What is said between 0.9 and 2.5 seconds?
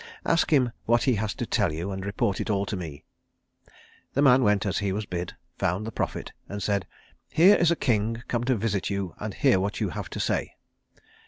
he has to tell you, and report it